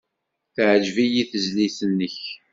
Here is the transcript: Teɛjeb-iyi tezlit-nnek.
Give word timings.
Teɛjeb-iyi 0.55 1.23
tezlit-nnek. 1.31 2.19